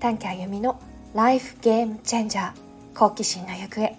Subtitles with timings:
[0.00, 0.80] 短期あゆみの
[1.12, 2.54] ライフゲームチェンジャー
[2.96, 3.96] 好奇心の行方。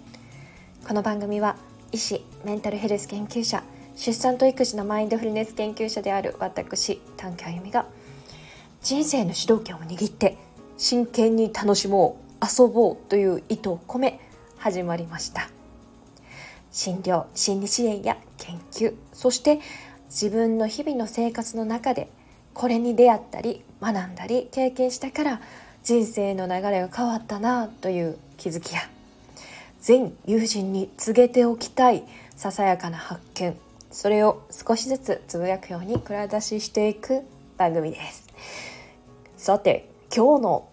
[0.88, 1.58] この番組は
[1.92, 3.62] 医師メンタルヘルス研究者
[3.98, 7.86] 出産と育児のマインドフルネス研究者である私短期あゆみが
[8.82, 10.38] 人生の主導権を握って
[10.78, 14.22] 真剣に楽しもう遊ぼうという意図を込め
[14.58, 15.50] 始まりました。
[16.72, 19.60] 診療心理支援や研究そして
[20.06, 22.10] 自分の日々の生活の中で
[22.54, 25.42] これに出会ったり学んだり経験したから
[25.90, 28.82] 人生の流れが変わったなという気づきや
[29.82, 32.04] 全友人に告げておきたい
[32.36, 33.58] ささやかな発見
[33.90, 37.24] それを少しずつつぶやくように蔵出ししていく
[37.58, 38.28] 番組です。
[39.36, 40.70] さて今日の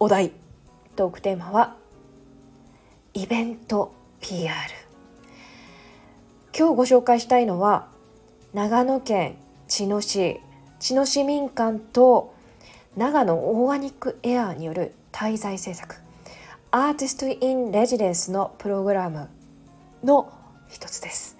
[0.00, 0.32] お題
[0.96, 1.76] トークテーマは
[3.12, 4.54] イベント PR
[6.58, 7.88] 今日ご紹介したいのは
[8.54, 9.36] 長野県
[9.68, 10.40] 茅野市
[10.80, 12.33] 茅野市民館と
[12.96, 15.96] 長野オーガニックエアーによる滞在制作
[16.70, 19.28] アーティスト・イン・レジデンスのプログラム
[20.04, 20.32] の
[20.68, 21.36] 一つです。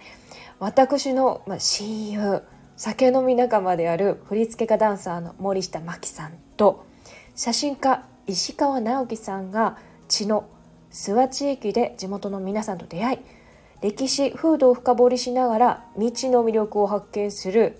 [0.59, 2.43] 私の、ま親友
[2.77, 6.87] 酒飲み仲間である振付家ダンサーの森下真希さんと
[7.37, 10.49] 写真家石川直樹さんが血の
[10.91, 13.19] 諏訪地域で地元の皆さんと出会い
[13.81, 17.79] 歴史風土を深掘りしながら未知の魅力を発見する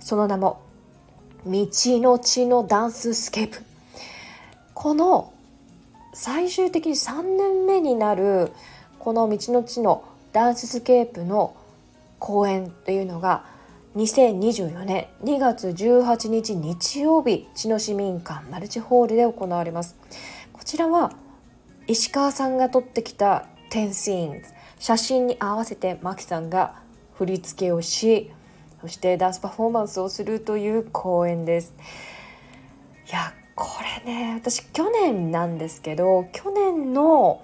[0.00, 0.65] その名も
[1.46, 1.52] 道
[2.00, 3.62] の地のダンススケープ。
[4.74, 5.32] この
[6.12, 8.50] 最終的に3年目になる
[8.98, 10.02] この道の地の
[10.32, 11.56] ダンススケープの
[12.18, 13.44] 公演というのが
[13.94, 19.94] 2024年2月18日日曜日知の市民館マルチホールで行われます。
[20.52, 21.12] こちらは
[21.86, 24.42] 石川さんが撮ってきた10シーン
[24.80, 26.74] 写真に合わせてマキさんが
[27.14, 28.32] 振り付けをし
[28.86, 31.74] そしてダンスパフォーマンスをするという公演です。
[33.08, 33.66] いやこ
[34.06, 37.42] れね私去年なんですけど去年の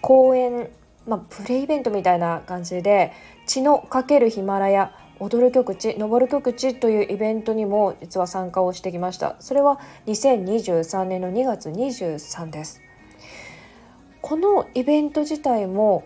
[0.00, 0.68] 公演
[1.06, 3.12] まあ、プレイベントみたいな感じで
[3.46, 9.36] 「血のかけるヒマラヤ踊る極地登る極地」というイベントにも実は参加をしてきました。
[9.38, 12.80] それは2023年の2月23です。
[14.20, 16.02] このイベント自体も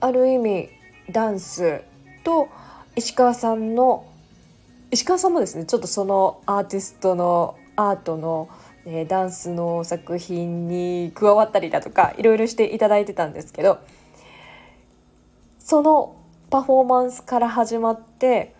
[0.00, 0.70] ある意味
[1.10, 1.82] ダンス
[2.24, 2.48] と
[2.96, 4.06] 石川さんの
[4.90, 8.48] 石川さんもですねちょっとそのアーティストのアートの、
[8.84, 13.78] えー、ダンスの作品に加わったりだとかいろいろしていただいてたんですけど
[15.58, 16.16] その
[16.50, 18.54] パフォーマンスから始まって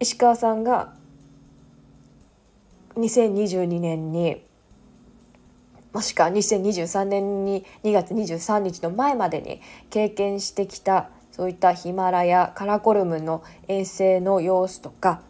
[0.00, 0.94] 石川さんが
[2.96, 4.42] 2022年に
[5.92, 15.22] もしくは2023年に2月23日の前までに経験してきたそういったヒマラヤカラコルムの遠征の様子とか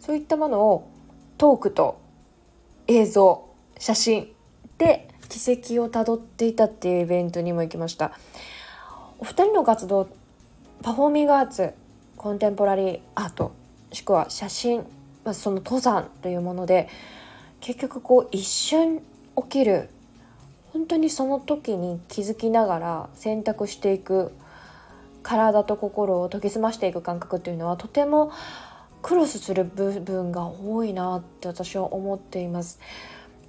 [0.00, 0.90] そういったものを
[1.38, 2.00] トークと
[2.88, 4.32] 映像写真
[4.78, 8.18] で軌跡をたどっていたっていうイベントにも行きました。
[9.20, 10.08] お二人の活動
[10.82, 11.72] パフォーミングアーツ
[12.16, 13.52] コンテンポラリーアートも
[13.92, 14.84] しくは写真
[15.32, 16.88] その登山というもので
[17.60, 19.02] 結局こう一瞬
[19.36, 19.88] 起きる
[20.72, 24.32] 本当にその時に気づきながら選択していく
[25.22, 28.32] 体と心を研ぎ澄ましていく感覚っていうのはとても
[29.02, 32.80] クロスする部分が多いなって私は思っています。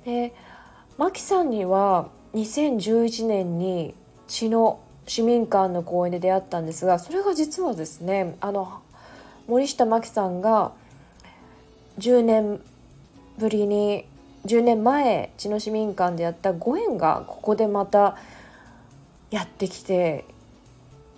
[0.05, 0.33] で
[0.97, 3.95] マキさんには2011年に
[4.27, 8.81] 血の市民館の公演で出会ったんですがそれが実はですねあの
[9.47, 10.71] 森下真紀さんが
[11.97, 12.61] 10年
[13.39, 14.05] ぶりに
[14.45, 18.17] 10年前血の市民館でやったご縁がここでまた
[19.31, 20.25] やってきて、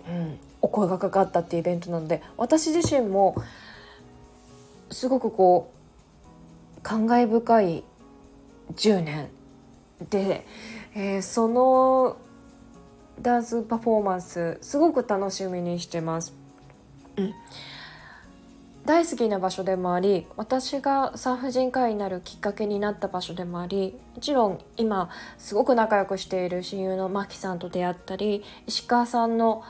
[0.08, 3.36] うん、お声がかかったっていうイベントなので私自身も
[4.90, 5.72] すごくこ
[6.78, 7.84] う感慨深い
[8.74, 9.28] 10年
[10.10, 10.46] で、
[10.94, 12.16] えー、その
[13.20, 16.34] ダンスパフォーマンスすごく楽しみにしてます。
[17.16, 17.34] うん
[18.84, 29.62] 大好きな場所でもあり私が産婦人科医になるきっかけになった場所でもありもちろん今すごく仲良くしている親友のマキさんと出会ったり石川さんの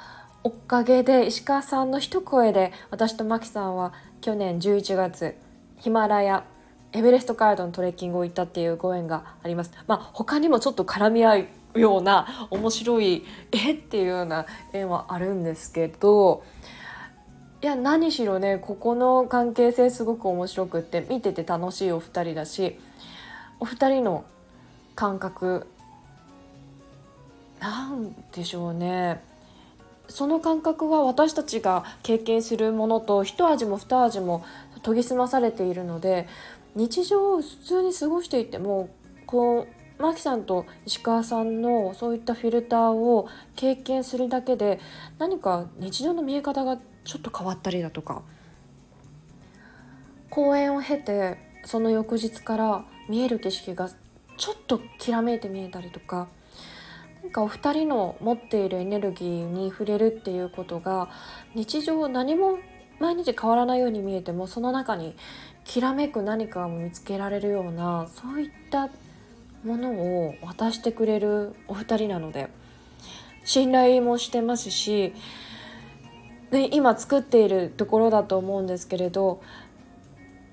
[0.45, 5.37] おかげで石川さんの一声で私とマキさんは去年11月
[5.79, 6.45] ヒマラヤ
[6.93, 9.73] エベレスト街道のトレッキングを行ったっていうご縁があります。
[9.87, 16.45] まあ、他にもちょっと絡み合うような面白いえっていうような縁はあるんですけど
[17.63, 22.79] いや何しろねここの関係性すごく面白くって見てて楽しいお二人だし
[23.59, 24.25] お二人の
[24.95, 25.67] 感覚
[27.61, 29.23] なんでしょうね
[30.13, 34.45] その感覚は私たちが経験するものと一味も二味も
[34.85, 36.29] 研ぎ澄まされているので
[36.75, 38.91] 日常を普通に過ごしていても
[39.25, 39.67] こ
[39.99, 43.27] うマキさんと石川さんのそういったフィルターを
[43.57, 44.81] 経験するだけで
[45.19, 48.21] 何か日常の見え方がちょっと変わったりだとか
[50.29, 53.89] 公演を経てその翌日から見える景色が
[54.37, 56.29] ちょっときらめいて見えたりとか
[57.33, 61.09] かお二人の持っているエネルギーに触れるっていうことが
[61.55, 62.59] 日常何も
[63.01, 65.17] 毎日変わらないように見えてもその中に
[65.65, 68.91] きらめく何かを見つけられるようなそういった
[69.65, 72.49] ものを渡してくれるお二人なので
[73.45, 75.13] 信頼もしてますし、
[76.51, 79.41] ね、今作っているところだと思うんですけれど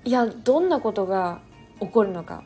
[0.04, 1.40] いやどんなことが
[1.80, 2.42] 起こるのか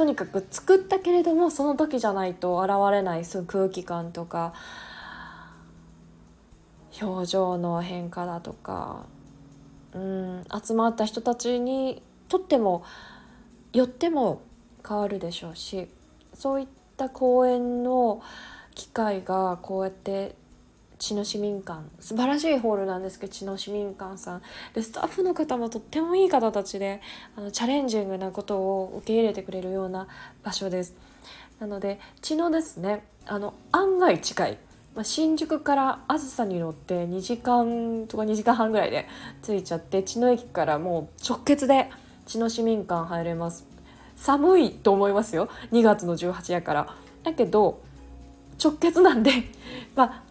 [0.00, 4.54] とにかく作ったけれどもその時じゃないと現れないその空気感とか
[7.02, 9.04] 表情の変化だとか
[9.92, 12.82] うん集まった人たちにとっても
[13.74, 14.40] よっても
[14.88, 15.86] 変わるでしょうし
[16.32, 18.22] そういった公演の
[18.74, 20.34] 機会がこうやって
[21.00, 21.80] 知の市民館。
[21.98, 24.42] 素晴らしいホールなんですけど知の市民館さん。
[24.74, 27.00] でスタッフの方もとってもいい方たちで
[27.36, 30.06] あのチャレンジングなことを受け入れてくれるような
[30.44, 30.94] 場所です。
[31.58, 34.58] なので知のですねあの案外近い、
[34.94, 39.08] まあ、新宿からあずさに乗って2時間とか2時間半ぐらいで
[39.42, 41.90] 着いちゃって知の駅からもう直結で
[42.26, 43.66] 知の市民館入れます。
[44.16, 45.48] 寒いと思いますよ。
[45.72, 46.94] 2月の18やから。
[47.22, 47.80] だけど
[48.62, 49.30] 直結なんで
[49.96, 50.29] まあ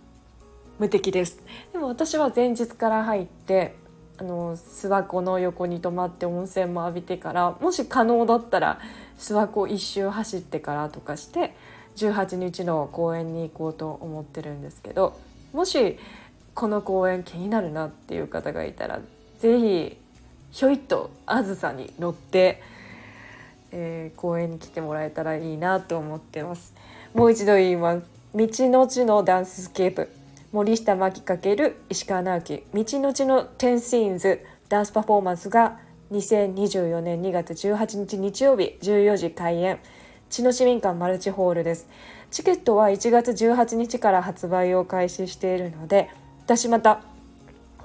[0.79, 1.41] 無敵です
[1.71, 3.75] でも私は前日から入って
[4.17, 8.79] あの諏訪湖の横に泊まって温泉も浴びてからもし可能だったら
[9.17, 11.55] 諏訪湖一周走ってからとかして
[11.95, 15.19] 18日の公園に行こうと思ってるんですけど
[15.53, 15.97] もし
[16.53, 18.99] この公園気になるなっていう方がいたら
[19.39, 19.97] 是非
[20.51, 22.61] ひょいっとあずさに乗って、
[23.71, 26.73] えー、公園に来てもらえたらいいなと思ってます。
[27.13, 28.07] もう一度言います。
[28.33, 30.09] 道の地のダンススケープ
[30.51, 35.77] 森下真希×石川直樹道のちの10シーンズダンスパフォーマンスが
[36.11, 39.79] 2024年2月18日日曜日14時開演。
[40.31, 41.87] 知の市民館マルチホールです。
[42.31, 46.09] チケットは1月18日から発売を開始しているので
[46.45, 47.03] 私また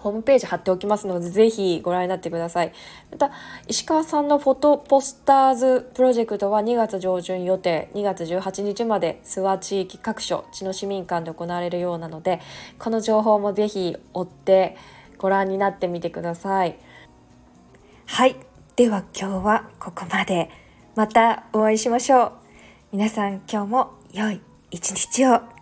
[0.04, 2.72] ホームページ貼っておきますので、ぜひご覧になってください。
[3.10, 3.30] また、
[3.68, 12.42] 石川さんのフォトポスターズプロジェクトは2月上旬予定、2月18日まで諏訪地域各所、地の市民館で行われるようなので、
[12.78, 14.76] この情報もぜひ追って
[15.16, 16.76] ご覧になってみてください。
[18.04, 18.36] はい。
[18.76, 20.50] では今日はここまで。
[20.96, 22.32] またお会いしましょう。
[22.92, 25.53] 皆さん今日も良い一日を。